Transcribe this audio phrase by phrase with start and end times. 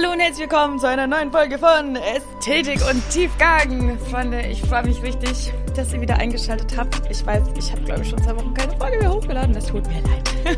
[0.00, 3.98] Hallo und herzlich willkommen zu einer neuen Folge von Ästhetik und Tiefgang.
[3.98, 7.00] Freunde, ich freue mich richtig, dass ihr wieder eingeschaltet habt.
[7.10, 9.52] Ich weiß, ich habe glaube ich schon zwei Wochen keine Folge mehr hochgeladen.
[9.54, 10.30] Das tut mir leid.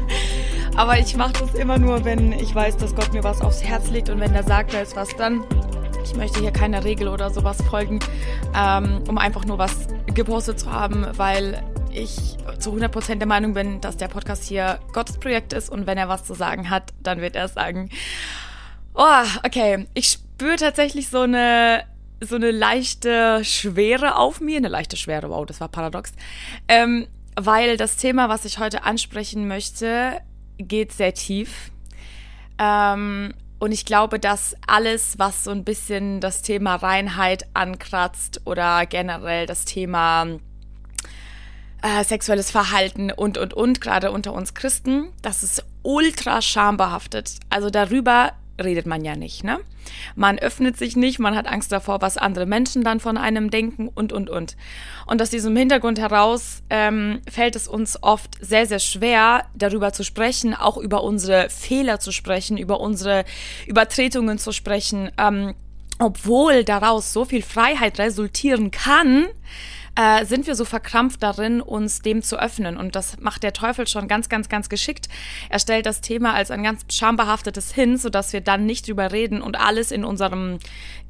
[0.77, 3.89] Aber ich mache das immer nur, wenn ich weiß, dass Gott mir was aufs Herz
[3.89, 5.43] legt und wenn er sagt, da ist was dann.
[6.04, 8.01] Ich möchte hier keiner Regel oder sowas folgen,
[8.54, 9.75] ähm, um einfach nur was
[10.13, 15.17] gepostet zu haben, weil ich zu 100% der Meinung bin, dass der Podcast hier Gottes
[15.17, 17.88] Projekt ist und wenn er was zu sagen hat, dann wird er es sagen.
[18.95, 19.87] Oh, okay.
[19.95, 21.84] Ich spüre tatsächlich so eine
[22.23, 26.12] so eine leichte Schwere auf mir, eine leichte Schwere, wow, das war paradox,
[26.69, 30.20] ähm, weil das Thema, was ich heute ansprechen möchte,
[30.59, 31.70] geht sehr tief.
[32.59, 38.86] Ähm, und ich glaube, dass alles, was so ein bisschen das Thema Reinheit ankratzt oder
[38.86, 40.27] generell das Thema
[41.83, 47.36] äh, sexuelles Verhalten und, und, und, gerade unter uns Christen, das ist ultra schambehaftet.
[47.48, 49.59] Also darüber redet man ja nicht, ne?
[50.14, 53.89] Man öffnet sich nicht, man hat Angst davor, was andere Menschen dann von einem denken
[53.89, 54.56] und, und, und.
[55.06, 60.05] Und aus diesem Hintergrund heraus ähm, fällt es uns oft sehr, sehr schwer, darüber zu
[60.05, 63.25] sprechen, auch über unsere Fehler zu sprechen, über unsere
[63.66, 65.55] Übertretungen zu sprechen, ähm,
[65.98, 69.27] obwohl daraus so viel Freiheit resultieren kann,
[69.94, 72.77] äh, sind wir so verkrampft darin, uns dem zu öffnen.
[72.77, 75.08] Und das macht der Teufel schon ganz, ganz, ganz geschickt.
[75.48, 79.42] Er stellt das Thema als ein ganz schambehaftetes hin, sodass wir dann nicht drüber reden
[79.42, 80.58] und alles in unserem,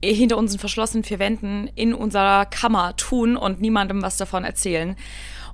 [0.02, 4.96] hinter unseren verschlossenen vier Wänden in unserer Kammer tun und niemandem was davon erzählen.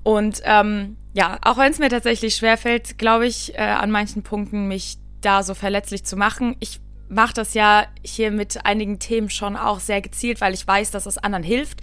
[0.03, 4.69] Und ähm, ja, auch wenn es mir tatsächlich schwerfällt, glaube ich, äh, an manchen Punkten
[4.69, 6.57] mich da so verletzlich zu machen.
[6.61, 10.91] Ich mache das ja hier mit einigen Themen schon auch sehr gezielt, weil ich weiß,
[10.91, 11.81] dass es anderen hilft.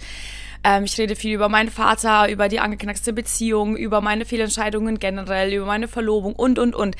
[0.64, 5.52] Ähm, ich rede viel über meinen Vater, über die angeknackste Beziehung, über meine Fehlentscheidungen generell,
[5.52, 6.96] über meine Verlobung und, und, und.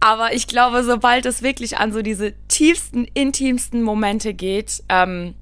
[0.00, 5.34] Aber ich glaube, sobald es wirklich an so diese tiefsten, intimsten Momente geht, ähm,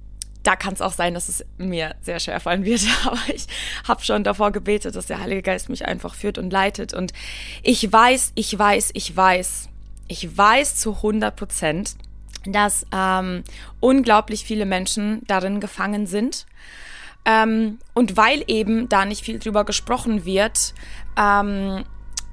[0.43, 2.83] da kann es auch sein, dass es mir sehr schwer fallen wird.
[3.05, 3.47] Aber ich
[3.87, 6.95] habe schon davor gebetet, dass der Heilige Geist mich einfach führt und leitet.
[6.95, 7.13] Und
[7.63, 9.69] ich weiß, ich weiß, ich weiß,
[10.09, 11.97] ich weiß zu 100 Prozent,
[12.47, 13.43] dass ähm,
[13.81, 16.47] unglaublich viele Menschen darin gefangen sind
[17.27, 20.73] ähm, und weil eben da nicht viel drüber gesprochen wird,
[21.19, 21.85] ähm,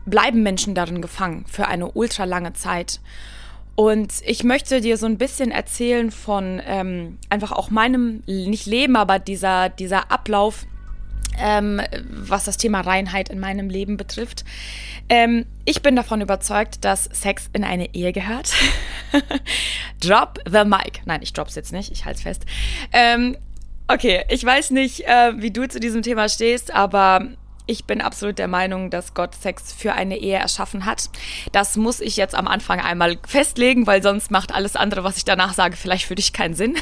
[0.05, 3.01] bleiben Menschen darin gefangen für eine ultra lange Zeit.
[3.75, 8.95] Und ich möchte dir so ein bisschen erzählen von ähm, einfach auch meinem, nicht Leben,
[8.95, 10.67] aber dieser, dieser Ablauf,
[11.39, 14.45] ähm, was das Thema Reinheit in meinem Leben betrifft.
[15.09, 18.53] Ähm, ich bin davon überzeugt, dass Sex in eine Ehe gehört.
[19.99, 21.01] drop the mic.
[21.05, 22.45] Nein, ich drop's jetzt nicht, ich halte es fest.
[22.91, 23.37] Ähm,
[23.87, 27.27] Okay, ich weiß nicht, äh, wie du zu diesem Thema stehst, aber
[27.65, 31.09] ich bin absolut der Meinung, dass Gott Sex für eine Ehe erschaffen hat.
[31.51, 35.25] Das muss ich jetzt am Anfang einmal festlegen, weil sonst macht alles andere, was ich
[35.25, 36.75] danach sage, vielleicht für dich keinen Sinn.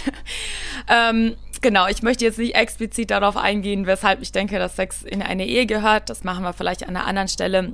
[0.88, 5.22] ähm, genau, ich möchte jetzt nicht explizit darauf eingehen, weshalb ich denke, dass Sex in
[5.22, 6.10] eine Ehe gehört.
[6.10, 7.74] Das machen wir vielleicht an einer anderen Stelle.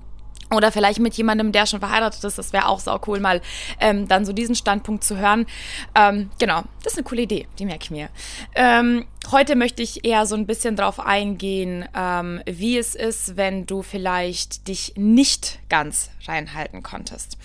[0.50, 2.38] Oder vielleicht mit jemandem, der schon verheiratet ist.
[2.38, 3.42] Das wäre auch sau cool, mal
[3.80, 5.46] ähm, dann so diesen Standpunkt zu hören.
[5.94, 8.10] Ähm, genau, das ist eine coole Idee, die merke ich mir.
[8.56, 13.66] Ähm, heute möchte ich eher so ein bisschen drauf eingehen, ähm, wie es ist, wenn
[13.66, 17.38] du vielleicht dich nicht ganz reinhalten konntest.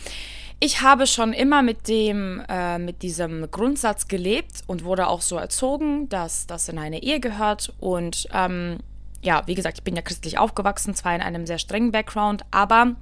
[0.64, 5.36] Ich habe schon immer mit dem, äh, mit diesem Grundsatz gelebt und wurde auch so
[5.36, 8.78] erzogen, dass das in eine Ehe gehört und ähm,
[9.22, 12.96] ja, wie gesagt, ich bin ja christlich aufgewachsen, zwar in einem sehr strengen Background, aber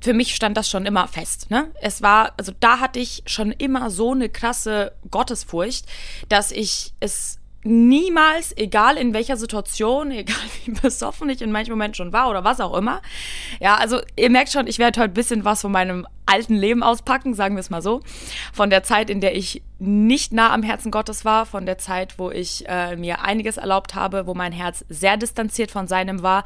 [0.00, 1.50] für mich stand das schon immer fest.
[1.50, 1.70] Ne?
[1.80, 5.86] Es war, also da hatte ich schon immer so eine krasse Gottesfurcht,
[6.28, 11.94] dass ich es niemals, egal in welcher Situation, egal wie besoffen ich in manchen Momenten
[11.94, 13.02] schon war oder was auch immer.
[13.60, 16.82] Ja, also ihr merkt schon, ich werde heute ein bisschen was von meinem alten Leben
[16.82, 18.00] auspacken, sagen wir es mal so.
[18.52, 22.18] Von der Zeit, in der ich nicht nah am Herzen Gottes war, von der Zeit,
[22.18, 26.44] wo ich äh, mir einiges erlaubt habe, wo mein Herz sehr distanziert von seinem war.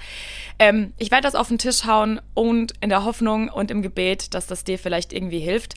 [0.59, 4.34] Ähm, ich werde das auf den Tisch hauen und in der Hoffnung und im Gebet,
[4.34, 5.75] dass das dir vielleicht irgendwie hilft,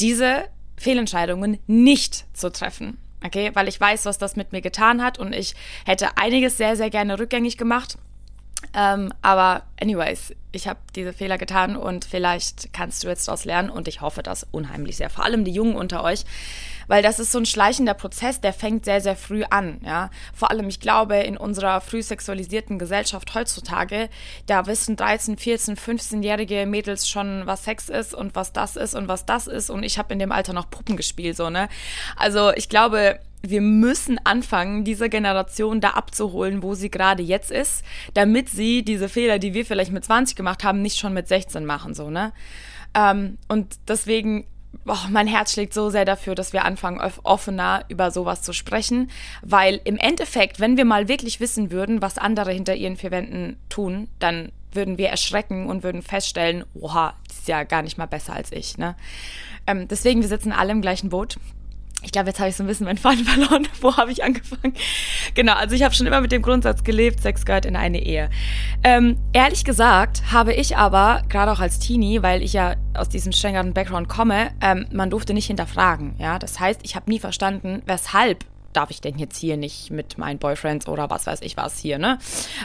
[0.00, 0.44] diese
[0.76, 2.98] Fehlentscheidungen nicht zu treffen.
[3.24, 5.54] Okay, weil ich weiß, was das mit mir getan hat und ich
[5.84, 7.98] hätte einiges sehr, sehr gerne rückgängig gemacht.
[8.74, 13.70] Ähm, aber anyways, ich habe diese Fehler getan und vielleicht kannst du jetzt daraus lernen
[13.70, 15.10] und ich hoffe das unheimlich sehr.
[15.10, 16.24] Vor allem die Jungen unter euch,
[16.86, 19.80] weil das ist so ein schleichender Prozess, der fängt sehr, sehr früh an.
[19.84, 20.10] Ja?
[20.32, 24.08] Vor allem, ich glaube, in unserer früh sexualisierten Gesellschaft heutzutage,
[24.46, 29.06] da wissen 13, 14, 15-jährige Mädels schon, was Sex ist und was das ist und
[29.06, 31.68] was das ist und ich habe in dem Alter noch Puppen gespielt, so, ne?
[32.16, 37.84] Also ich glaube, wir müssen anfangen, diese Generation da abzuholen, wo sie gerade jetzt ist,
[38.14, 41.64] damit sie diese Fehler, die wir vielleicht mit 20 gemacht haben, nicht schon mit 16
[41.64, 42.32] machen, so, ne?
[42.94, 44.46] Ähm, und deswegen
[44.86, 49.10] oh, mein Herz schlägt so sehr dafür, dass wir anfangen, offener über sowas zu sprechen,
[49.42, 53.56] weil im Endeffekt, wenn wir mal wirklich wissen würden, was andere hinter ihren vier Wänden
[53.68, 58.06] tun, dann würden wir erschrecken und würden feststellen, oha, die ist ja gar nicht mal
[58.06, 58.76] besser als ich.
[58.76, 58.96] Ne?
[59.66, 61.38] Ähm, deswegen, wir sitzen alle im gleichen Boot
[62.02, 63.66] ich glaube, jetzt habe ich so ein bisschen meinen Faden verloren.
[63.80, 64.74] Wo habe ich angefangen?
[65.34, 68.30] Genau, also ich habe schon immer mit dem Grundsatz gelebt, Sex gehört in eine Ehe.
[68.84, 73.32] Ähm, ehrlich gesagt habe ich aber, gerade auch als Teenie, weil ich ja aus diesem
[73.32, 76.14] strengeren Background komme, ähm, man durfte nicht hinterfragen.
[76.18, 78.44] Ja, Das heißt, ich habe nie verstanden, weshalb
[78.78, 81.98] darf ich denn jetzt hier nicht mit meinen Boyfriends oder was weiß ich was hier,
[81.98, 82.18] ne?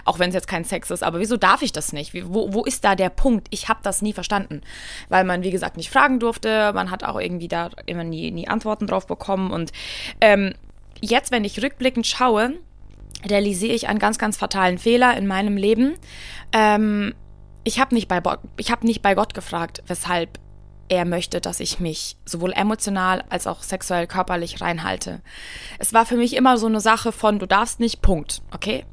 [0.05, 2.13] Auch wenn es jetzt kein Sex ist, aber wieso darf ich das nicht?
[2.13, 3.47] Wo, wo ist da der Punkt?
[3.49, 4.61] Ich habe das nie verstanden,
[5.09, 8.47] weil man, wie gesagt, nicht fragen durfte, man hat auch irgendwie da immer nie, nie
[8.47, 9.71] Antworten drauf bekommen und
[10.21, 10.53] ähm,
[11.01, 12.53] jetzt, wenn ich rückblickend schaue,
[13.27, 15.95] realisiere ich einen ganz, ganz fatalen Fehler in meinem Leben.
[16.51, 17.15] Ähm,
[17.63, 20.37] ich habe nicht, hab nicht bei Gott gefragt, weshalb
[20.93, 25.21] er möchte, dass ich mich sowohl emotional als auch sexuell körperlich reinhalte.
[25.79, 28.85] Es war für mich immer so eine Sache von, du darfst nicht, Punkt, okay?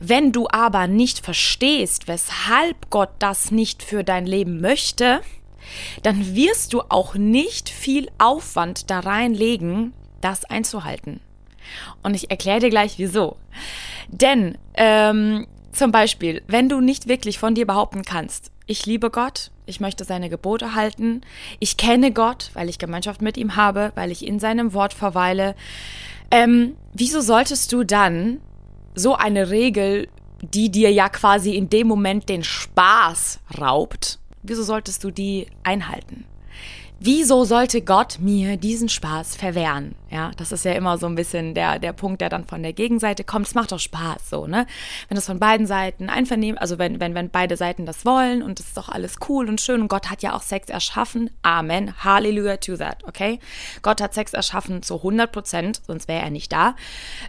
[0.00, 5.20] Wenn du aber nicht verstehst, weshalb Gott das nicht für dein Leben möchte,
[6.02, 11.20] dann wirst du auch nicht viel Aufwand da reinlegen, das einzuhalten.
[12.02, 13.36] Und ich erkläre dir gleich wieso.
[14.08, 19.50] Denn ähm, zum Beispiel, wenn du nicht wirklich von dir behaupten kannst, ich liebe Gott,
[19.64, 21.22] ich möchte seine Gebote halten,
[21.60, 25.54] ich kenne Gott, weil ich Gemeinschaft mit ihm habe, weil ich in seinem Wort verweile.
[26.30, 28.40] Ähm, wieso solltest du dann
[28.94, 30.08] so eine Regel,
[30.42, 36.24] die dir ja quasi in dem Moment den Spaß raubt, wieso solltest du die einhalten?
[36.98, 39.94] Wieso sollte Gott mir diesen Spaß verwehren?
[40.10, 42.72] Ja, das ist ja immer so ein bisschen der, der Punkt, der dann von der
[42.72, 43.46] Gegenseite kommt.
[43.46, 44.66] Es macht doch Spaß, so, ne?
[45.08, 48.60] Wenn das von beiden Seiten einvernehmen, also wenn, wenn, wenn beide Seiten das wollen und
[48.60, 51.30] es ist doch alles cool und schön und Gott hat ja auch Sex erschaffen.
[51.42, 52.02] Amen.
[52.02, 53.40] Halleluja to that, okay?
[53.82, 56.76] Gott hat Sex erschaffen zu 100 Prozent, sonst wäre er nicht da.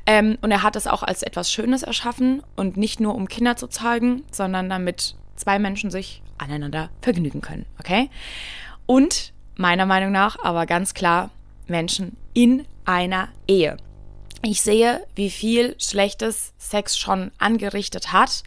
[0.06, 3.56] Ähm, und er hat es auch als etwas Schönes erschaffen und nicht nur um Kinder
[3.58, 8.10] zu zeugen, sondern damit zwei Menschen sich aneinander vergnügen können, okay?
[8.86, 11.32] Und meiner Meinung nach aber ganz klar
[11.68, 13.78] Menschen in einer Ehe.
[14.44, 18.44] Ich sehe, wie viel schlechtes Sex schon angerichtet hat,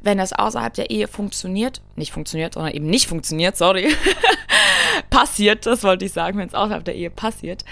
[0.00, 1.82] wenn es außerhalb der Ehe funktioniert.
[1.96, 3.88] Nicht funktioniert, sondern eben nicht funktioniert, sorry.
[5.10, 7.64] passiert, das wollte ich sagen, wenn es außerhalb der Ehe passiert.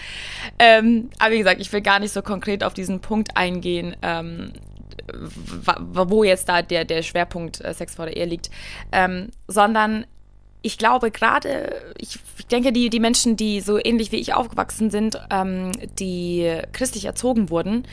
[0.59, 4.53] Ähm, aber wie gesagt, ich will gar nicht so konkret auf diesen Punkt eingehen, ähm,
[5.79, 8.51] wo jetzt da der, der Schwerpunkt äh, Sex vor der Ehe liegt,
[8.93, 10.07] ähm, sondern
[10.63, 12.19] ich glaube gerade, ich,
[12.51, 17.51] denke, die, die Menschen, die so ähnlich wie ich aufgewachsen sind, ähm, die christlich erzogen
[17.51, 17.85] wurden,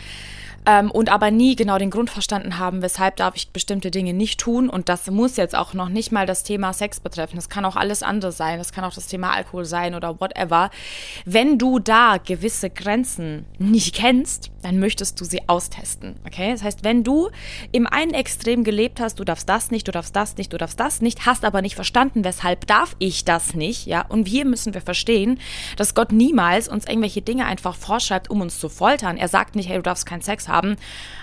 [0.68, 4.38] ähm, und aber nie genau den Grund verstanden haben, weshalb darf ich bestimmte Dinge nicht
[4.40, 4.70] tun.
[4.70, 7.38] Und das muss jetzt auch noch nicht mal das Thema Sex betreffen.
[7.38, 8.60] Das kann auch alles andere sein.
[8.60, 10.70] Das kann auch das Thema Alkohol sein oder whatever.
[11.24, 16.16] Wenn du da gewisse Grenzen nicht kennst, dann möchtest du sie austesten.
[16.26, 16.52] Okay?
[16.52, 17.30] Das heißt, wenn du
[17.72, 20.80] im einen Extrem gelebt hast, du darfst das nicht, du darfst das nicht, du darfst
[20.80, 24.06] das nicht, hast aber nicht verstanden, weshalb darf ich das nicht, ja?
[24.10, 25.40] Und hier müssen wir verstehen,
[25.78, 29.16] dass Gott niemals uns irgendwelche Dinge einfach vorschreibt, um uns zu foltern.
[29.16, 30.78] Er sagt nicht, hey, du darfst keinen Sex haben haben,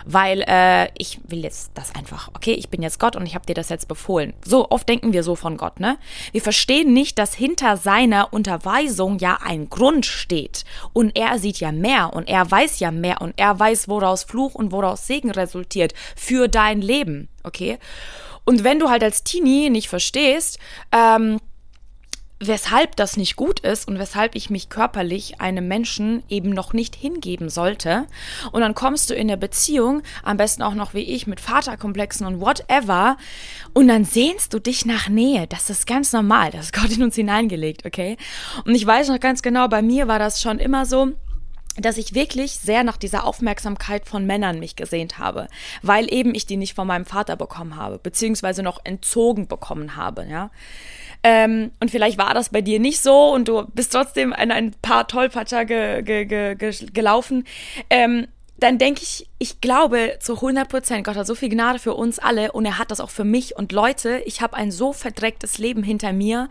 [0.06, 2.28] weil äh, ich will jetzt das einfach.
[2.34, 4.32] Okay, ich bin jetzt Gott und ich habe dir das jetzt befohlen.
[4.44, 5.98] So oft denken wir so von Gott, ne?
[6.32, 11.72] Wir verstehen nicht, dass hinter seiner Unterweisung ja ein Grund steht und er sieht ja
[11.72, 15.94] mehr und er weiß ja mehr und er weiß, woraus Fluch und woraus Segen resultiert
[16.16, 17.78] für dein Leben, okay?
[18.44, 20.58] Und wenn du halt als Teenie nicht verstehst,
[20.92, 21.40] ähm,
[22.46, 26.94] weshalb das nicht gut ist und weshalb ich mich körperlich einem Menschen eben noch nicht
[26.96, 28.06] hingeben sollte.
[28.52, 32.26] Und dann kommst du in der Beziehung, am besten auch noch wie ich, mit Vaterkomplexen
[32.26, 33.16] und whatever,
[33.72, 35.46] und dann sehnst du dich nach Nähe.
[35.48, 36.50] Das ist ganz normal.
[36.50, 38.16] Das ist Gott in uns hineingelegt, okay?
[38.64, 41.12] Und ich weiß noch ganz genau, bei mir war das schon immer so,
[41.76, 45.48] dass ich wirklich sehr nach dieser Aufmerksamkeit von Männern mich gesehnt habe,
[45.82, 50.26] weil eben ich die nicht von meinem Vater bekommen habe, beziehungsweise noch entzogen bekommen habe,
[50.28, 50.50] ja.
[51.26, 54.72] Ähm, und vielleicht war das bei dir nicht so und du bist trotzdem an ein
[54.82, 56.54] paar Tollpatscher ge, ge, ge,
[56.92, 57.46] gelaufen.
[57.88, 58.28] Ähm,
[58.58, 62.18] dann denke ich, ich glaube zu 100 Prozent, Gott hat so viel Gnade für uns
[62.18, 63.56] alle und er hat das auch für mich.
[63.56, 66.48] Und Leute, ich habe ein so verdrecktes Leben hinter mir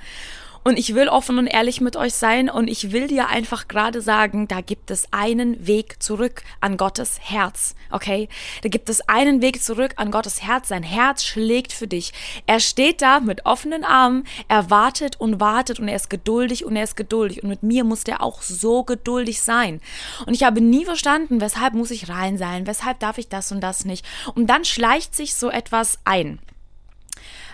[0.64, 4.02] und ich will offen und ehrlich mit euch sein und ich will dir einfach gerade
[4.02, 8.30] sagen, da gibt es einen Weg zurück an Gottes Herz, okay?
[8.62, 10.70] Da gibt es einen Weg zurück an Gottes Herz.
[10.70, 12.14] Sein Herz schlägt für dich.
[12.46, 16.76] Er steht da mit offenen Armen, er wartet und wartet und er ist geduldig und
[16.76, 17.44] er ist geduldig.
[17.44, 19.82] Und mit mir muss der auch so geduldig sein.
[20.26, 23.62] Und ich habe nie verstanden, weshalb muss ich rein sein, weshalb darf ich das und
[23.62, 24.06] das nicht.
[24.36, 26.40] Und dann schleicht sich so etwas ein.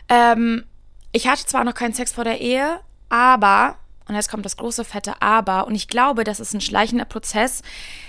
[0.10, 0.66] Ähm,
[1.12, 4.86] ich hatte zwar noch keinen Sex vor der Ehe, aber, und jetzt kommt das große
[4.86, 7.62] fette Aber, und ich glaube, das ist ein schleichender Prozess,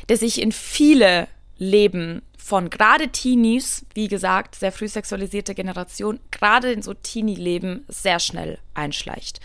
[0.09, 1.29] der sich in viele
[1.59, 8.19] Leben von gerade Teenies, wie gesagt, sehr früh sexualisierte Generation, gerade in so Teenie-Leben sehr
[8.19, 9.41] schnell einschleicht.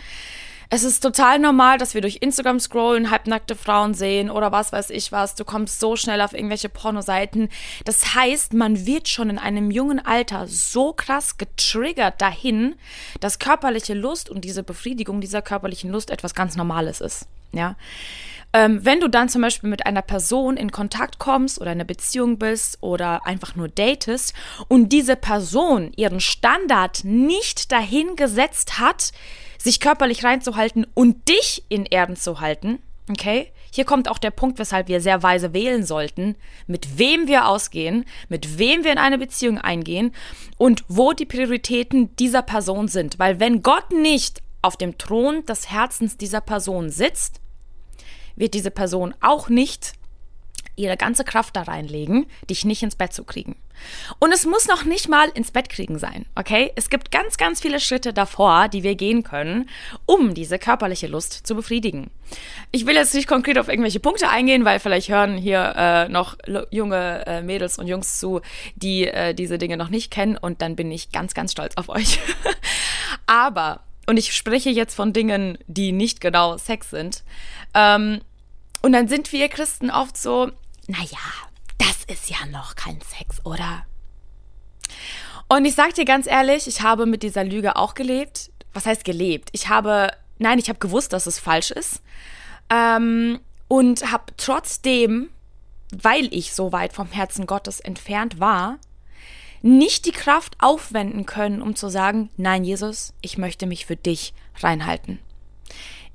[0.68, 4.90] Es ist total normal, dass wir durch Instagram scrollen, halbnackte Frauen sehen oder was weiß
[4.90, 5.34] ich was.
[5.34, 7.48] Du kommst so schnell auf irgendwelche Pornoseiten.
[7.84, 12.74] Das heißt, man wird schon in einem jungen Alter so krass getriggert dahin,
[13.20, 17.26] dass körperliche Lust und diese Befriedigung dieser körperlichen Lust etwas ganz Normales ist.
[17.52, 17.76] Ja.
[18.56, 21.84] Ähm, wenn du dann zum Beispiel mit einer Person in Kontakt kommst oder in einer
[21.84, 24.32] Beziehung bist oder einfach nur datest
[24.68, 29.12] und diese Person ihren Standard nicht dahin gesetzt hat,
[29.58, 32.78] sich körperlich reinzuhalten und dich in Erden zu halten,
[33.10, 33.52] okay?
[33.70, 36.34] Hier kommt auch der Punkt, weshalb wir sehr weise wählen sollten,
[36.66, 40.14] mit wem wir ausgehen, mit wem wir in eine Beziehung eingehen
[40.56, 43.18] und wo die Prioritäten dieser Person sind.
[43.18, 47.42] Weil wenn Gott nicht auf dem Thron des Herzens dieser Person sitzt,
[48.36, 49.94] wird diese Person auch nicht
[50.76, 53.56] ihre ganze Kraft da reinlegen, dich nicht ins Bett zu kriegen.
[54.18, 56.72] Und es muss noch nicht mal ins Bett kriegen sein, okay?
[56.76, 59.68] Es gibt ganz, ganz viele Schritte davor, die wir gehen können,
[60.06, 62.10] um diese körperliche Lust zu befriedigen.
[62.72, 66.36] Ich will jetzt nicht konkret auf irgendwelche Punkte eingehen, weil vielleicht hören hier äh, noch
[66.70, 68.40] junge äh, Mädels und Jungs zu,
[68.76, 71.88] die äh, diese Dinge noch nicht kennen und dann bin ich ganz, ganz stolz auf
[71.88, 72.18] euch.
[73.26, 77.24] Aber, und ich spreche jetzt von Dingen, die nicht genau Sex sind,
[77.74, 78.20] ähm,
[78.82, 80.52] und dann sind wir Christen oft so,
[80.86, 81.18] naja,
[81.78, 83.84] das ist ja noch kein Sex, oder?
[85.48, 88.50] Und ich sag dir ganz ehrlich, ich habe mit dieser Lüge auch gelebt.
[88.72, 89.48] Was heißt gelebt?
[89.52, 92.02] Ich habe, nein, ich habe gewusst, dass es falsch ist.
[92.70, 95.30] Ähm, und habe trotzdem,
[95.92, 98.78] weil ich so weit vom Herzen Gottes entfernt war,
[99.66, 104.32] nicht die Kraft aufwenden können, um zu sagen, nein, Jesus, ich möchte mich für dich
[104.60, 105.18] reinhalten.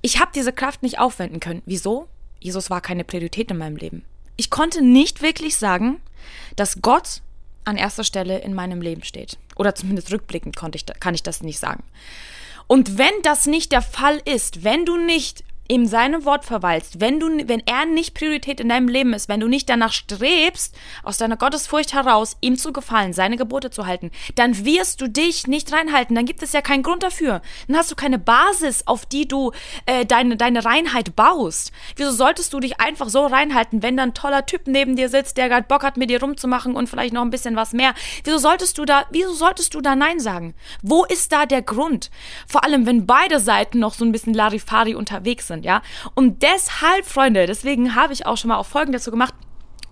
[0.02, 1.62] Ich habe diese Kraft nicht aufwenden können.
[1.66, 2.08] Wieso?
[2.40, 4.04] Jesus war keine Priorität in meinem Leben.
[4.38, 6.02] Ich konnte nicht wirklich sagen,
[6.56, 7.22] dass Gott
[7.66, 9.38] an erster Stelle in meinem Leben steht.
[9.56, 11.84] Oder zumindest rückblickend konnte ich, kann ich das nicht sagen.
[12.68, 17.22] Und wenn das nicht der Fall ist, wenn du nicht in seinem Wort verweilst, wenn
[17.22, 21.18] du, wenn er nicht Priorität in deinem Leben ist, wenn du nicht danach strebst, aus
[21.18, 25.72] deiner Gottesfurcht heraus, ihm zu gefallen, seine Gebote zu halten, dann wirst du dich nicht
[25.72, 26.14] reinhalten.
[26.14, 27.42] Dann gibt es ja keinen Grund dafür.
[27.70, 29.54] Dann hast du keine Basis, auf die du
[29.86, 31.72] äh, deine, deine Reinheit baust.
[31.96, 35.38] Wieso solltest du dich einfach so reinhalten, wenn da ein toller Typ neben dir sitzt,
[35.38, 37.94] der gerade Bock hat, mit dir rumzumachen und vielleicht noch ein bisschen was mehr?
[38.26, 40.54] Wieso solltest du da, wieso solltest du da Nein sagen?
[40.82, 42.12] Wo ist da der Grund?
[42.46, 45.82] Vor allem, wenn beide Seiten noch so ein bisschen Larifari unterwegs sind sind, ja.
[46.16, 49.34] Und deshalb, Freunde, deswegen habe ich auch schon mal auch Folgen dazu gemacht,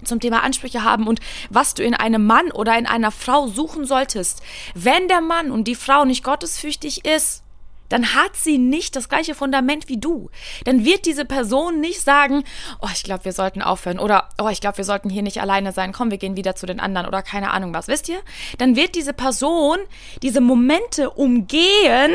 [0.04, 3.86] zum Thema Ansprüche haben und was du in einem Mann oder in einer Frau suchen
[3.86, 4.42] solltest.
[4.74, 7.44] Wenn der Mann und die Frau nicht gottesfürchtig ist,
[7.90, 10.30] dann hat sie nicht das gleiche Fundament wie du.
[10.64, 12.44] Dann wird diese Person nicht sagen,
[12.82, 15.74] oh, ich glaube, wir sollten aufhören oder oh, ich glaube, wir sollten hier nicht alleine
[15.74, 18.20] sein, komm, wir gehen wieder zu den anderen oder keine Ahnung was, wisst ihr?
[18.58, 19.80] Dann wird diese Person
[20.22, 22.14] diese Momente umgehen,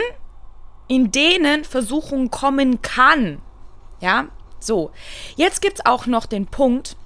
[0.88, 3.40] in denen Versuchung kommen kann.
[4.00, 4.28] Ja,
[4.60, 4.90] so.
[5.36, 6.96] Jetzt gibt es auch noch den Punkt,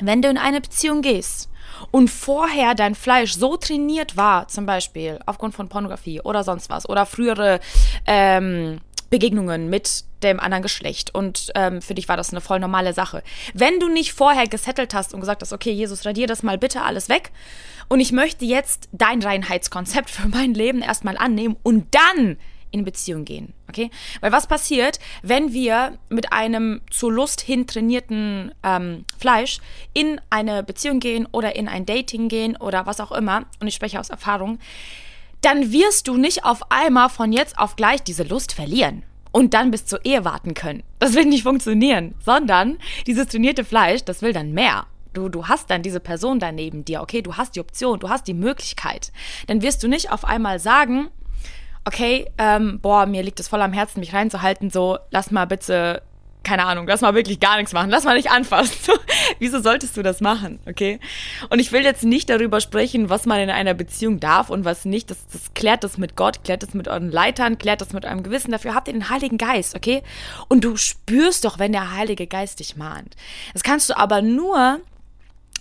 [0.00, 1.48] wenn du in eine Beziehung gehst
[1.90, 6.88] und vorher dein Fleisch so trainiert war, zum Beispiel aufgrund von Pornografie oder sonst was,
[6.88, 7.60] oder frühere
[8.06, 8.80] ähm,
[9.10, 13.22] Begegnungen mit dem anderen Geschlecht und ähm, für dich war das eine voll normale Sache.
[13.54, 16.82] Wenn du nicht vorher gesettelt hast und gesagt hast, okay, Jesus, radier das mal bitte
[16.82, 17.30] alles weg
[17.88, 22.36] und ich möchte jetzt dein Reinheitskonzept für mein Leben erstmal annehmen und dann
[22.70, 23.52] in Beziehung gehen.
[23.68, 23.90] Okay?
[24.20, 29.58] Weil was passiert, wenn wir mit einem zur Lust hin trainierten ähm, Fleisch
[29.92, 33.74] in eine Beziehung gehen oder in ein Dating gehen oder was auch immer, und ich
[33.74, 34.58] spreche aus Erfahrung,
[35.42, 39.70] dann wirst du nicht auf einmal von jetzt auf gleich diese Lust verlieren und dann
[39.70, 40.82] bis zur Ehe warten können.
[40.98, 44.86] Das wird nicht funktionieren, sondern dieses trainierte Fleisch, das will dann mehr.
[45.12, 48.26] Du, du hast dann diese Person daneben dir, okay, du hast die Option, du hast
[48.28, 49.12] die Möglichkeit.
[49.46, 51.08] Dann wirst du nicht auf einmal sagen,
[51.86, 56.02] okay, ähm, boah, mir liegt es voll am Herzen, mich reinzuhalten, so, lass mal bitte,
[56.42, 58.92] keine Ahnung, lass mal wirklich gar nichts machen, lass mal nicht anfassen.
[59.38, 61.00] Wieso solltest du das machen, okay?
[61.48, 64.84] Und ich will jetzt nicht darüber sprechen, was man in einer Beziehung darf und was
[64.84, 65.10] nicht.
[65.10, 68.22] Das, das klärt das mit Gott, klärt das mit euren Leitern, klärt das mit eurem
[68.22, 68.52] Gewissen.
[68.52, 70.02] Dafür habt ihr den Heiligen Geist, okay?
[70.48, 73.16] Und du spürst doch, wenn der Heilige Geist dich mahnt.
[73.52, 74.80] Das kannst du aber nur,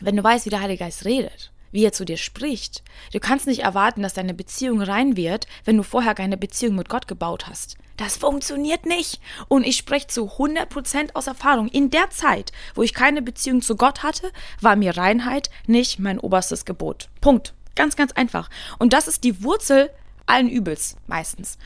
[0.02, 2.82] wenn du weißt, wie der Heilige Geist redet wie er zu dir spricht.
[3.12, 6.90] Du kannst nicht erwarten, dass deine Beziehung rein wird, wenn du vorher keine Beziehung mit
[6.90, 7.78] Gott gebaut hast.
[7.98, 9.20] Das funktioniert nicht.
[9.48, 11.68] Und ich spreche zu 100% aus Erfahrung.
[11.68, 16.20] In der Zeit, wo ich keine Beziehung zu Gott hatte, war mir Reinheit nicht mein
[16.20, 17.10] oberstes Gebot.
[17.22, 17.54] Punkt.
[17.76, 18.50] Ganz, ganz einfach.
[18.80, 19.90] Und das ist die Wurzel
[20.26, 21.58] allen Übels meistens.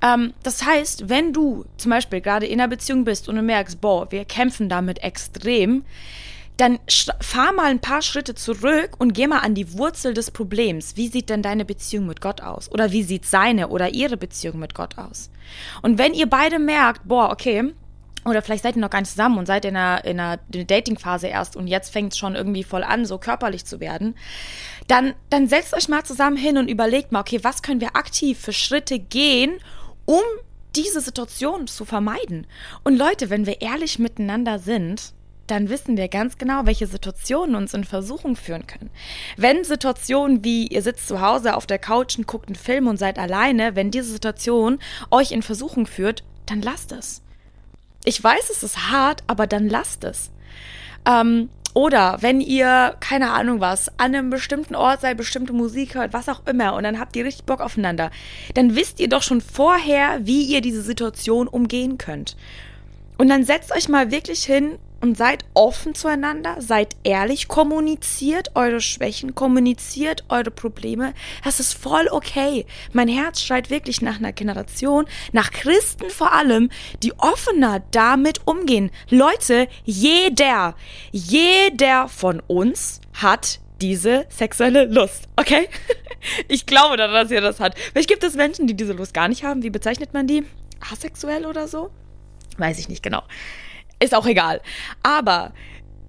[0.00, 3.80] Ähm, das heißt, wenn du zum Beispiel gerade in einer Beziehung bist und du merkst,
[3.80, 5.84] boah, wir kämpfen damit extrem,
[6.58, 6.80] dann
[7.20, 10.96] fahr mal ein paar Schritte zurück und geh mal an die Wurzel des Problems.
[10.96, 12.70] Wie sieht denn deine Beziehung mit Gott aus?
[12.70, 15.30] Oder wie sieht seine oder ihre Beziehung mit Gott aus?
[15.82, 17.72] Und wenn ihr beide merkt, boah, okay,
[18.24, 21.28] oder vielleicht seid ihr noch gar nicht zusammen und seid in einer, in einer Dating-Phase
[21.28, 24.16] erst und jetzt fängt es schon irgendwie voll an, so körperlich zu werden,
[24.88, 28.36] dann, dann setzt euch mal zusammen hin und überlegt mal, okay, was können wir aktiv
[28.36, 29.60] für Schritte gehen,
[30.06, 30.22] um
[30.74, 32.48] diese Situation zu vermeiden?
[32.82, 35.12] Und Leute, wenn wir ehrlich miteinander sind,
[35.50, 38.90] dann wissen wir ganz genau, welche Situationen uns in Versuchung führen können.
[39.36, 42.98] Wenn Situationen wie ihr sitzt zu Hause auf der Couch und guckt einen Film und
[42.98, 44.78] seid alleine, wenn diese Situation
[45.10, 47.22] euch in Versuchung führt, dann lasst es.
[48.04, 50.30] Ich weiß, es ist hart, aber dann lasst es.
[51.06, 56.12] Ähm, oder wenn ihr, keine Ahnung was, an einem bestimmten Ort seid, bestimmte Musik hört,
[56.12, 58.10] was auch immer, und dann habt ihr richtig Bock aufeinander,
[58.54, 62.36] dann wisst ihr doch schon vorher, wie ihr diese Situation umgehen könnt.
[63.18, 68.80] Und dann setzt euch mal wirklich hin und seid offen zueinander, seid ehrlich, kommuniziert eure
[68.80, 71.14] Schwächen, kommuniziert eure Probleme.
[71.44, 72.66] Das ist voll okay.
[72.92, 76.70] Mein Herz schreit wirklich nach einer Generation, nach Christen vor allem,
[77.02, 78.90] die offener damit umgehen.
[79.08, 80.74] Leute, jeder,
[81.12, 85.68] jeder von uns hat diese sexuelle Lust, okay?
[86.48, 87.78] Ich glaube daran, dass ihr das hat.
[87.78, 89.62] Vielleicht gibt es Menschen, die diese Lust gar nicht haben.
[89.62, 90.44] Wie bezeichnet man die?
[90.92, 91.90] Asexuell oder so?
[92.56, 93.22] Weiß ich nicht genau.
[94.00, 94.60] Ist auch egal.
[95.02, 95.52] Aber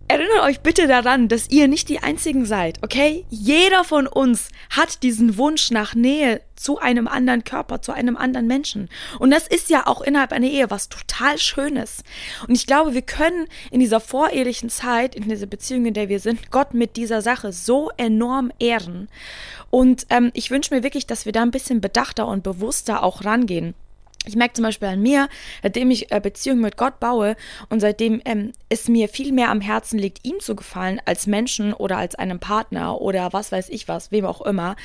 [0.10, 3.25] erinnert euch bitte daran, dass ihr nicht die Einzigen seid, okay?
[3.29, 8.48] Jeder von uns hat diesen Wunsch nach Nähe zu einem anderen Körper, zu einem anderen
[8.48, 8.89] Menschen.
[9.19, 12.03] Und das ist ja auch innerhalb einer Ehe was total Schönes.
[12.48, 16.19] Und ich glaube, wir können in dieser vorehelichen Zeit, in dieser Beziehung, in der wir
[16.19, 19.10] sind, Gott mit dieser Sache so enorm ehren.
[19.69, 23.25] Und ähm, ich wünsche mir wirklich, dass wir da ein bisschen bedachter und bewusster auch
[23.25, 23.75] rangehen.
[24.25, 25.29] Ich merke zum Beispiel an mir,
[25.63, 27.35] seitdem ich äh, Beziehungen mit Gott baue
[27.69, 31.73] und seitdem ähm, es mir viel mehr am Herzen liegt, ihm zu gefallen als Menschen
[31.73, 34.75] oder als einem Partner oder was weiß ich was, wem auch immer,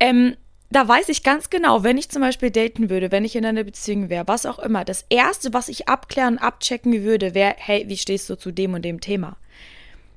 [0.00, 0.36] ähm,
[0.72, 3.62] da weiß ich ganz genau, wenn ich zum Beispiel daten würde, wenn ich in einer
[3.62, 7.98] Beziehung wäre, was auch immer, das Erste, was ich abklären, abchecken würde, wäre, hey, wie
[7.98, 9.36] stehst du zu dem und dem Thema?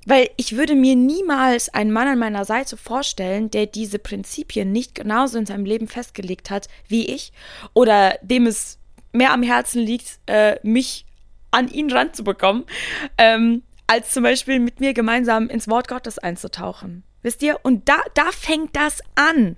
[0.06, 4.96] Weil ich würde mir niemals einen Mann an meiner Seite vorstellen, der diese Prinzipien nicht
[4.96, 7.34] genauso in seinem Leben festgelegt hat wie ich
[7.74, 8.78] oder dem es
[9.14, 11.06] mehr am Herzen liegt, äh, mich
[11.52, 12.66] an ihn ranzubekommen,
[13.18, 17.04] ähm, als zum Beispiel mit mir gemeinsam ins Wort Gottes einzutauchen.
[17.26, 17.58] Wisst ihr?
[17.64, 19.56] Und da, da fängt das an.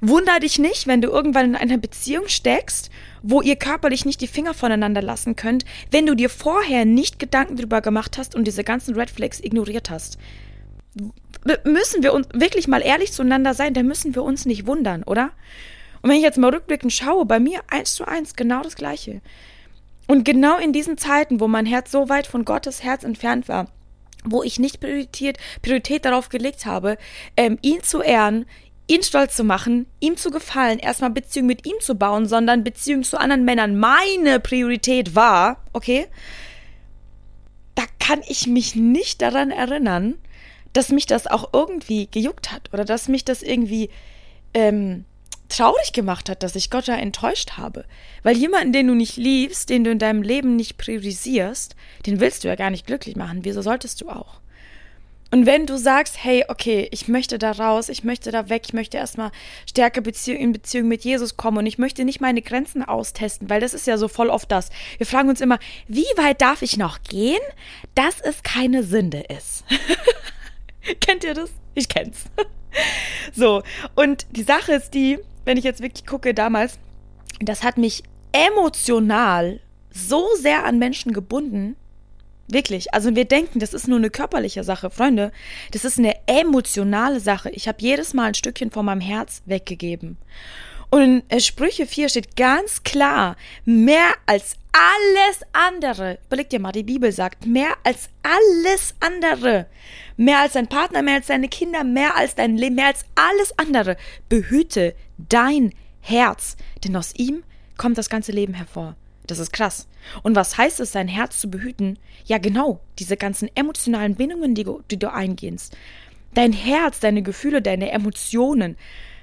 [0.00, 2.88] Wunder dich nicht, wenn du irgendwann in einer Beziehung steckst,
[3.22, 7.56] wo ihr körperlich nicht die Finger voneinander lassen könnt, wenn du dir vorher nicht Gedanken
[7.56, 10.16] darüber gemacht hast und diese ganzen Red Flags ignoriert hast.
[11.64, 15.32] Müssen wir uns wirklich mal ehrlich zueinander sein, dann müssen wir uns nicht wundern, oder?
[16.00, 19.20] Und wenn ich jetzt mal rückblickend schaue, bei mir eins zu eins genau das Gleiche.
[20.06, 23.68] Und genau in diesen Zeiten, wo mein Herz so weit von Gottes Herz entfernt war,
[24.24, 26.98] wo ich nicht Priorität, Priorität darauf gelegt habe,
[27.36, 28.46] ähm, ihn zu ehren,
[28.86, 33.04] ihn stolz zu machen, ihm zu gefallen, erstmal Beziehung mit ihm zu bauen, sondern Beziehung
[33.04, 36.06] zu anderen Männern meine Priorität war, okay,
[37.74, 40.18] da kann ich mich nicht daran erinnern,
[40.72, 43.90] dass mich das auch irgendwie gejuckt hat oder dass mich das irgendwie
[44.54, 45.04] ähm,
[45.56, 47.84] traurig gemacht hat, dass ich Gott da enttäuscht habe.
[48.22, 52.44] Weil jemanden, den du nicht liebst, den du in deinem Leben nicht priorisierst, den willst
[52.44, 53.40] du ja gar nicht glücklich machen.
[53.44, 54.40] Wieso solltest du auch?
[55.32, 58.74] Und wenn du sagst, hey, okay, ich möchte da raus, ich möchte da weg, ich
[58.74, 59.30] möchte erstmal
[59.66, 63.58] stärker Beziehung, in Beziehung mit Jesus kommen und ich möchte nicht meine Grenzen austesten, weil
[63.58, 64.68] das ist ja so voll oft das.
[64.98, 67.40] Wir fragen uns immer, wie weit darf ich noch gehen,
[67.94, 69.64] dass es keine Sünde ist?
[71.00, 71.50] Kennt ihr das?
[71.74, 72.24] Ich kenn's.
[73.32, 73.62] so,
[73.94, 76.78] und die Sache ist die, wenn ich jetzt wirklich gucke, damals,
[77.40, 78.02] das hat mich
[78.32, 81.76] emotional so sehr an Menschen gebunden.
[82.48, 82.92] Wirklich.
[82.92, 85.32] Also wir denken, das ist nur eine körperliche Sache, Freunde.
[85.70, 87.50] Das ist eine emotionale Sache.
[87.50, 90.18] Ich habe jedes Mal ein Stückchen von meinem Herz weggegeben.
[90.92, 96.82] Und in Sprüche 4 steht ganz klar, mehr als alles andere, überleg dir mal, die
[96.82, 99.68] Bibel sagt, mehr als alles andere,
[100.18, 103.58] mehr als dein Partner, mehr als deine Kinder, mehr als dein Leben, mehr als alles
[103.58, 103.96] andere,
[104.28, 107.42] behüte dein Herz, denn aus ihm
[107.78, 108.94] kommt das ganze Leben hervor.
[109.26, 109.88] Das ist krass.
[110.22, 111.98] Und was heißt es, sein Herz zu behüten?
[112.26, 115.74] Ja, genau, diese ganzen emotionalen Bindungen, die, die du eingehst.
[116.34, 118.76] Dein Herz, deine Gefühle, deine Emotionen,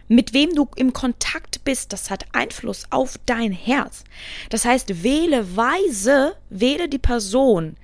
[0.09, 4.03] mit wem du im Kontakt bist, das hat Einfluss auf dein Herz.
[4.49, 7.77] Das heißt, wähle weise, wähle die Person,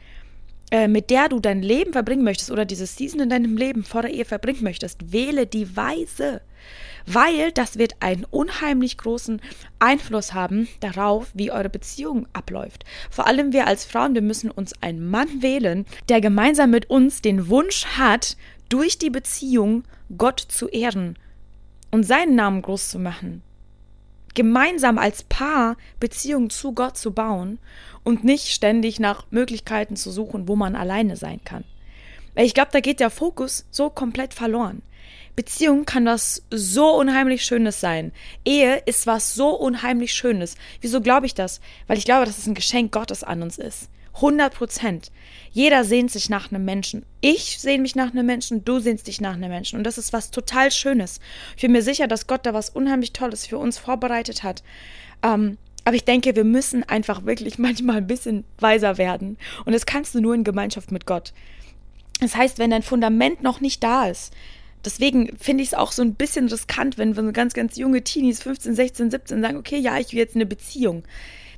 [0.71, 4.01] äh, mit der du dein Leben verbringen möchtest oder dieses Season in deinem Leben vor
[4.01, 6.41] der Ehe verbringen möchtest, wähle die Weise
[7.05, 9.41] weil das wird einen unheimlich großen
[9.79, 12.85] Einfluss haben darauf, wie eure Beziehung abläuft.
[13.09, 17.21] Vor allem wir als Frauen, wir müssen uns einen Mann wählen, der gemeinsam mit uns
[17.21, 18.37] den Wunsch hat,
[18.69, 19.83] durch die Beziehung
[20.17, 21.17] Gott zu ehren
[21.95, 23.41] und seinen Namen groß zu machen.
[24.33, 27.57] Gemeinsam als Paar Beziehungen zu Gott zu bauen
[28.03, 31.63] und nicht ständig nach Möglichkeiten zu suchen, wo man alleine sein kann.
[32.35, 34.81] Ich glaube, da geht der Fokus so komplett verloren.
[35.35, 38.11] Beziehung kann was so unheimlich Schönes sein.
[38.45, 40.55] Ehe ist was so unheimlich Schönes.
[40.81, 41.59] Wieso glaube ich das?
[41.87, 43.89] Weil ich glaube, dass es ein Geschenk Gottes an uns ist.
[44.15, 45.11] 100 Prozent.
[45.51, 47.05] Jeder sehnt sich nach einem Menschen.
[47.19, 49.77] Ich sehne mich nach einem Menschen, du sehnst dich nach einem Menschen.
[49.77, 51.19] Und das ist was total Schönes.
[51.55, 54.63] Ich bin mir sicher, dass Gott da was unheimlich Tolles für uns vorbereitet hat.
[55.21, 59.37] Ähm, aber ich denke, wir müssen einfach wirklich manchmal ein bisschen weiser werden.
[59.65, 61.33] Und das kannst du nur in Gemeinschaft mit Gott.
[62.21, 64.33] Das heißt, wenn dein Fundament noch nicht da ist,
[64.85, 68.03] deswegen finde ich es auch so ein bisschen riskant, wenn, wenn so ganz, ganz junge
[68.03, 71.03] Teenies, 15, 16, 17, sagen, okay, ja, ich will jetzt eine Beziehung.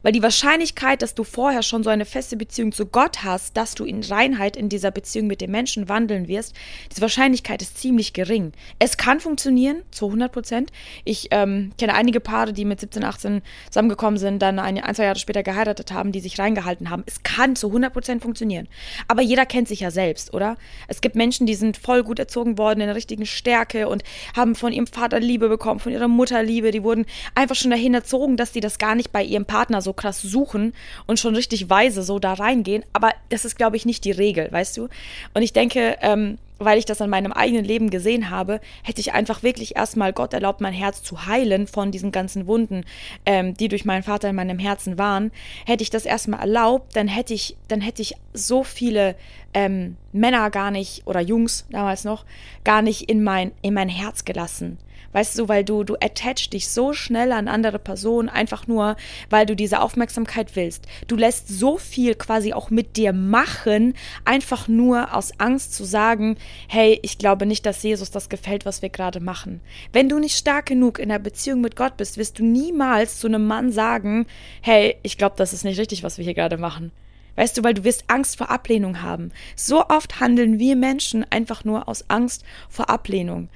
[0.02, 3.76] Weil die Wahrscheinlichkeit, dass du vorher schon so eine feste Beziehung zu Gott hast, dass
[3.76, 6.56] du in Reinheit in dieser Beziehung mit dem Menschen wandeln wirst,
[6.92, 8.52] diese Wahrscheinlichkeit ist ziemlich gering.
[8.80, 10.72] Es kann funktionieren, zu 100 Prozent.
[11.04, 15.06] Ich ähm, kenne einige Paare, die mit 17, 18 zusammengekommen sind, dann ein, ein, zwei
[15.06, 17.04] Jahre später geheiratet haben, die sich reingehalten haben.
[17.06, 18.68] Es kann zu 100 Prozent funktionieren.
[19.08, 20.58] Aber jeder kennt sich ja selbst, oder?
[20.88, 24.04] Es gibt Menschen, die sind voll gut erzogen worden in der richtigen Stärke und
[24.36, 26.72] haben von ihrem Vater Liebe bekommen, von ihrer Mutter Liebe.
[26.72, 27.06] Die wurden
[27.36, 30.74] einfach schon dahin erzogen, dass sie das gar nicht bei ihrem Partner so krass suchen
[31.06, 32.84] und schon richtig weise so da reingehen.
[32.94, 34.90] Aber das ist, glaube ich, nicht die Regel, weißt du?
[35.34, 39.14] Und ich denke, ähm, weil ich das an meinem eigenen Leben gesehen habe, hätte ich
[39.14, 42.84] einfach wirklich erstmal Gott erlaubt, mein Herz zu heilen von diesen ganzen Wunden,
[43.26, 45.32] ähm, die durch meinen Vater in meinem Herzen waren.
[45.66, 49.16] Hätte ich das erstmal erlaubt, dann hätte ich, dann hätte ich so viele
[49.54, 52.26] ähm, Männer gar nicht oder Jungs damals noch
[52.64, 54.78] gar nicht in mein, in mein Herz gelassen.
[55.14, 58.96] Weißt du, weil du, du attachst dich so schnell an andere Personen, einfach nur,
[59.30, 60.86] weil du diese Aufmerksamkeit willst.
[61.08, 63.94] Du lässt so viel quasi auch mit dir machen,
[64.26, 68.82] einfach nur aus Angst zu sagen, hey, ich glaube nicht, dass Jesus das gefällt, was
[68.82, 69.62] wir gerade machen.
[69.94, 73.28] Wenn du nicht stark genug in der Beziehung mit Gott bist, wirst du niemals zu
[73.28, 74.26] einem Mann sagen,
[74.62, 76.92] hey, ich glaube, das ist nicht richtig, was wir hier gerade machen.
[77.38, 79.32] Weißt du, weil du wirst Angst vor Ablehnung haben.
[79.56, 83.50] So oft handeln wir Menschen einfach nur aus Angst vor Ablehnung.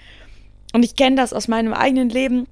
[0.74, 2.48] Und ich kenne das aus meinem eigenen Leben.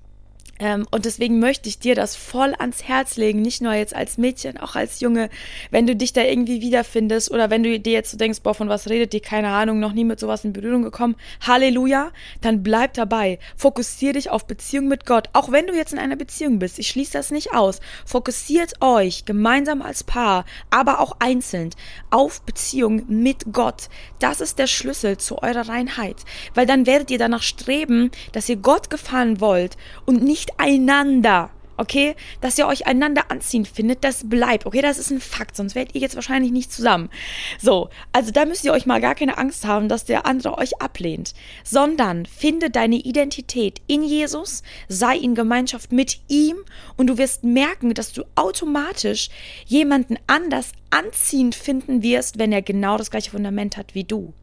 [0.60, 4.18] Ähm, und deswegen möchte ich dir das voll ans Herz legen, nicht nur jetzt als
[4.18, 5.30] Mädchen, auch als Junge,
[5.72, 8.68] wenn du dich da irgendwie wiederfindest oder wenn du dir jetzt so denkst, boah, von
[8.68, 12.94] was redet die, keine Ahnung, noch nie mit sowas in Berührung gekommen, Halleluja, dann bleib
[12.96, 13.40] dabei.
[13.56, 16.78] Fokussier dich auf Beziehung mit Gott, auch wenn du jetzt in einer Beziehung bist.
[16.78, 17.80] Ich schließe das nicht aus.
[18.06, 21.70] Fokussiert euch gemeinsam als Paar, aber auch einzeln
[22.10, 23.90] auf Beziehung mit Gott.
[24.20, 26.18] Das ist der Schlüssel zu eurer Reinheit,
[26.54, 31.52] weil dann werdet ihr danach streben, dass ihr Gott gefallen wollt und nicht einander.
[31.80, 34.66] Okay, dass ihr euch einander anziehen findet, das bleibt.
[34.66, 37.10] Okay, das ist ein Fakt, sonst werdet ihr jetzt wahrscheinlich nicht zusammen.
[37.58, 40.82] So, also da müsst ihr euch mal gar keine Angst haben, dass der andere euch
[40.82, 46.58] ablehnt, sondern finde deine Identität in Jesus, sei in Gemeinschaft mit ihm
[46.98, 49.30] und du wirst merken, dass du automatisch
[49.66, 54.34] jemanden anders anziehend finden wirst, wenn er genau das gleiche Fundament hat wie du.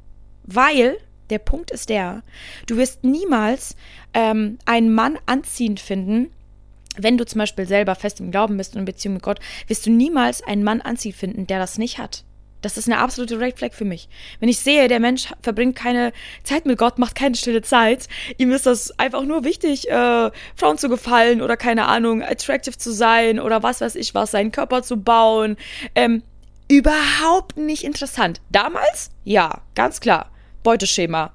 [0.45, 0.97] Weil
[1.31, 2.23] der Punkt ist der,
[2.67, 3.77] du wirst niemals
[4.15, 6.31] ähm, einen Mann anziehend finden,
[6.97, 9.87] wenn du zum Beispiel selber fest im Glauben bist und in Beziehung mit Gott, wirst
[9.87, 12.25] du niemals einen Mann anziehend finden, der das nicht hat.
[12.62, 14.09] Das ist eine absolute Red Flag für mich.
[14.41, 16.12] Wenn ich sehe, der Mensch verbringt keine
[16.43, 18.09] Zeit mit Gott, macht keine stille Zeit,
[18.39, 22.93] ihm ist das einfach nur wichtig, äh, Frauen zu gefallen oder keine Ahnung, attractive zu
[22.93, 25.57] sein oder was weiß ich was, seinen Körper zu bauen.
[25.95, 26.23] Ähm,
[26.69, 28.41] überhaupt nicht interessant.
[28.51, 29.11] Damals?
[29.23, 30.31] Ja, ganz klar.
[30.67, 31.33] Beuteschema.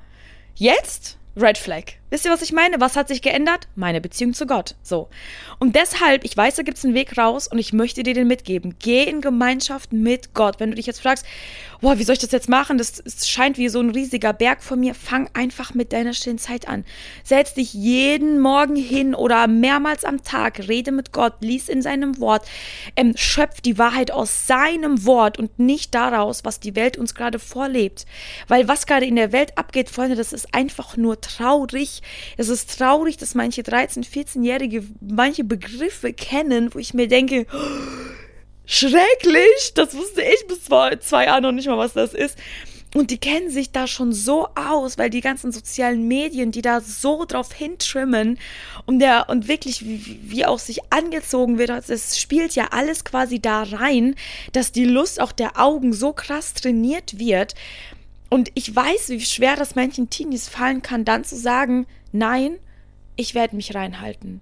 [0.55, 2.00] Jetzt Red Flag.
[2.11, 2.81] Wisst ihr, was ich meine?
[2.81, 3.69] Was hat sich geändert?
[3.75, 4.75] Meine Beziehung zu Gott.
[4.83, 5.07] So.
[5.59, 8.27] Und deshalb, ich weiß, da gibt es einen Weg raus und ich möchte dir den
[8.27, 8.75] mitgeben.
[8.79, 10.59] Geh in Gemeinschaft mit Gott.
[10.59, 11.25] Wenn du dich jetzt fragst,
[11.79, 12.77] boah, wie soll ich das jetzt machen?
[12.77, 14.93] Das, das scheint wie so ein riesiger Berg vor mir.
[14.93, 16.83] Fang einfach mit deiner stillen Zeit an.
[17.23, 20.67] Setz dich jeden Morgen hin oder mehrmals am Tag.
[20.67, 21.35] Rede mit Gott.
[21.39, 22.45] Lies in seinem Wort.
[22.97, 27.39] Ähm, schöpf die Wahrheit aus seinem Wort und nicht daraus, was die Welt uns gerade
[27.39, 28.05] vorlebt.
[28.49, 32.00] Weil was gerade in der Welt abgeht, Freunde, das ist einfach nur traurig
[32.37, 37.45] es ist traurig, dass manche 13-, 14-Jährige manche Begriffe kennen, wo ich mir denke,
[38.65, 42.37] schrecklich, das wusste ich bis vor zwei Jahren noch nicht mal, was das ist.
[42.93, 46.81] Und die kennen sich da schon so aus, weil die ganzen sozialen Medien, die da
[46.81, 48.37] so drauf hintrimmen
[48.85, 53.05] und der und wirklich wie, wie auch sich angezogen wird, also es spielt ja alles
[53.05, 54.15] quasi da rein,
[54.51, 57.55] dass die Lust auch der Augen so krass trainiert wird.
[58.33, 62.59] Und ich weiß, wie schwer das manchen Teenies fallen kann, dann zu sagen, nein,
[63.17, 64.39] ich werde mich reinhalten.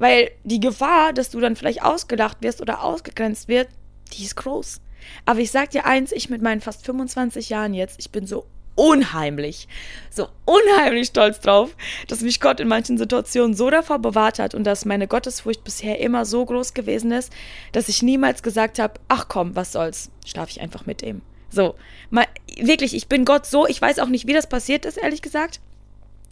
[0.00, 3.68] Weil die Gefahr, dass du dann vielleicht ausgelacht wirst oder ausgegrenzt wird,
[4.12, 4.80] die ist groß.
[5.26, 8.46] Aber ich sag dir eins, ich mit meinen fast 25 Jahren jetzt, ich bin so
[8.74, 9.68] unheimlich,
[10.10, 11.76] so unheimlich stolz drauf,
[12.08, 16.00] dass mich Gott in manchen Situationen so davor bewahrt hat und dass meine Gottesfurcht bisher
[16.00, 17.32] immer so groß gewesen ist,
[17.70, 21.22] dass ich niemals gesagt habe, ach komm, was soll's, schlafe ich einfach mit ihm.
[21.54, 21.76] So,
[22.10, 22.26] mal,
[22.58, 25.60] wirklich, ich bin Gott so, ich weiß auch nicht, wie das passiert ist, ehrlich gesagt,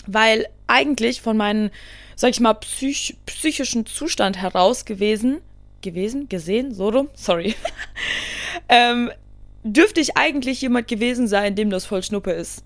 [0.06, 1.70] weil eigentlich von meinem,
[2.16, 5.40] sag ich mal, psych psychischen Zustand heraus gewesen,
[5.80, 7.54] gewesen, gesehen, so rum, sorry,
[8.68, 9.11] ähm,
[9.62, 12.64] dürfte ich eigentlich jemand gewesen sein, dem das voll Schnuppe ist.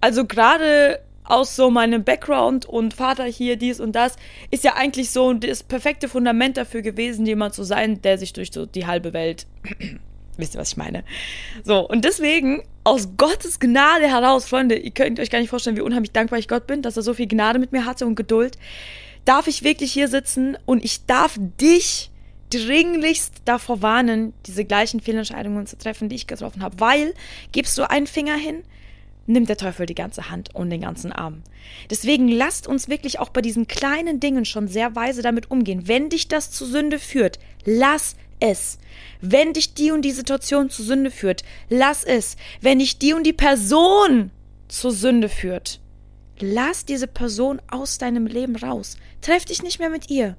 [0.00, 4.14] Also gerade aus so meinem Background und Vater hier, dies und das,
[4.52, 8.52] ist ja eigentlich so das perfekte Fundament dafür gewesen, jemand zu sein, der sich durch
[8.52, 9.46] so die halbe Welt.
[10.36, 11.04] Wisst ihr, was ich meine?
[11.64, 15.82] So, und deswegen, aus Gottes Gnade heraus, Freunde, ihr könnt euch gar nicht vorstellen, wie
[15.82, 18.58] unheimlich dankbar ich Gott bin, dass er so viel Gnade mit mir hatte und Geduld,
[19.24, 22.10] darf ich wirklich hier sitzen und ich darf dich
[22.50, 26.78] dringlichst davor warnen, diese gleichen Fehlentscheidungen zu treffen, die ich getroffen habe.
[26.78, 27.14] Weil,
[27.52, 28.62] gibst du einen Finger hin,
[29.26, 31.42] nimmt der Teufel die ganze Hand und den ganzen Arm.
[31.90, 35.88] Deswegen lasst uns wirklich auch bei diesen kleinen Dingen schon sehr weise damit umgehen.
[35.88, 38.78] Wenn dich das zu Sünde führt, lass es.
[39.20, 42.36] Wenn dich die und die Situation zu Sünde führt, lass es.
[42.60, 44.30] Wenn dich die und die Person
[44.68, 45.80] zur Sünde führt,
[46.40, 48.96] lass diese Person aus deinem Leben raus.
[49.20, 50.36] Treff dich nicht mehr mit ihr.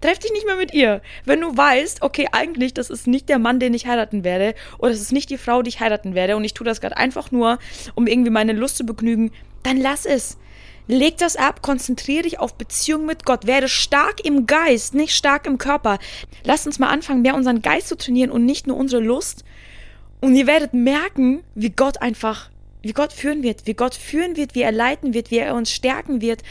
[0.00, 1.00] Treff dich nicht mehr mit ihr.
[1.24, 4.90] Wenn du weißt, okay, eigentlich, das ist nicht der Mann, den ich heiraten werde, oder
[4.90, 7.30] das ist nicht die Frau, die ich heiraten werde, und ich tue das gerade einfach
[7.30, 7.58] nur,
[7.94, 10.36] um irgendwie meine Lust zu begnügen, dann lass es.
[10.88, 15.46] Leg das ab, konzentriere dich auf Beziehung mit Gott, werde stark im Geist, nicht stark
[15.46, 15.98] im Körper.
[16.44, 19.44] Lass uns mal anfangen, mehr unseren Geist zu trainieren und nicht nur unsere Lust.
[20.20, 22.50] Und ihr werdet merken, wie Gott einfach,
[22.82, 25.72] wie Gott führen wird, wie Gott führen wird, wie er leiten wird, wie er uns
[25.72, 26.42] stärken wird.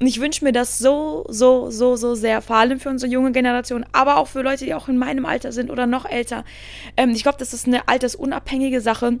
[0.00, 3.32] Und ich wünsche mir das so, so, so, so sehr, vor allem für unsere junge
[3.32, 6.44] Generation, aber auch für Leute, die auch in meinem Alter sind oder noch älter.
[6.96, 9.18] Ähm, ich glaube, das ist eine altersunabhängige Sache.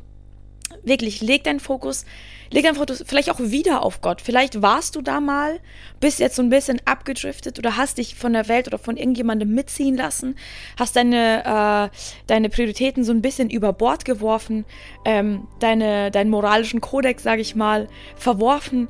[0.84, 2.04] Wirklich, leg deinen Fokus,
[2.50, 4.20] leg deinen Fokus vielleicht auch wieder auf Gott.
[4.20, 5.60] Vielleicht warst du da mal,
[6.00, 9.54] bist jetzt so ein bisschen abgedriftet oder hast dich von der Welt oder von irgendjemandem
[9.54, 10.36] mitziehen lassen,
[10.76, 14.64] hast deine, äh, deine Prioritäten so ein bisschen über Bord geworfen,
[15.04, 18.88] ähm, deine, deinen moralischen Kodex, sage ich mal, verworfen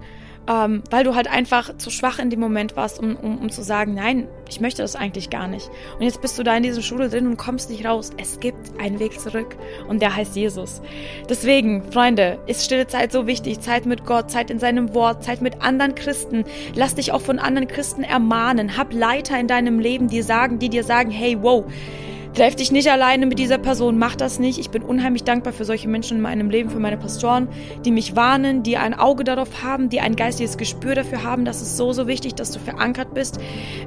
[0.48, 3.62] ähm, weil du halt einfach zu schwach in dem Moment warst, um, um, um zu
[3.62, 5.70] sagen, nein, ich möchte das eigentlich gar nicht.
[5.98, 8.10] Und jetzt bist du da in dieser Schule drin und kommst nicht raus.
[8.18, 9.56] Es gibt einen Weg zurück
[9.88, 10.82] und der heißt Jesus.
[11.28, 13.60] Deswegen, Freunde, ist stille Zeit so wichtig.
[13.60, 16.44] Zeit mit Gott, Zeit in seinem Wort, Zeit mit anderen Christen.
[16.74, 18.76] Lass dich auch von anderen Christen ermahnen.
[18.76, 21.64] Hab Leiter in deinem Leben, die sagen, die dir sagen, hey, wow,
[22.34, 24.58] Treff dich nicht alleine mit dieser Person, mach das nicht.
[24.58, 27.48] Ich bin unheimlich dankbar für solche Menschen in meinem Leben, für meine Pastoren,
[27.84, 31.44] die mich warnen, die ein Auge darauf haben, die ein geistiges Gespür dafür haben.
[31.44, 33.38] Das ist so, so wichtig, dass du verankert bist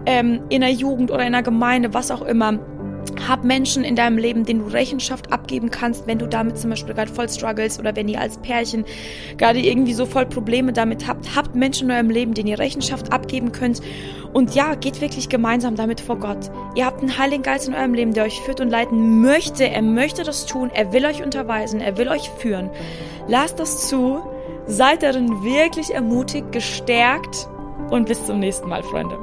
[0.06, 2.60] ähm, in der Jugend oder in der Gemeinde, was auch immer.
[3.28, 6.94] Hab Menschen in deinem Leben, denen du Rechenschaft abgeben kannst, wenn du damit zum Beispiel
[6.94, 8.86] gerade voll struggles oder wenn ihr als Pärchen
[9.38, 11.36] gerade irgendwie so voll Probleme damit habt.
[11.36, 13.82] Habt Menschen in eurem Leben, denen ihr Rechenschaft abgeben könnt.
[14.36, 16.52] Und ja, geht wirklich gemeinsam damit vor Gott.
[16.76, 19.70] Ihr habt einen Heiligen Geist in eurem Leben, der euch führt und leiten möchte.
[19.70, 20.72] Er möchte das tun.
[20.74, 21.80] Er will euch unterweisen.
[21.80, 22.70] Er will euch führen.
[23.30, 24.20] Lasst das zu.
[24.68, 27.48] Seid darin wirklich ermutigt, gestärkt
[27.90, 29.18] und bis zum nächsten Mal, Freunde.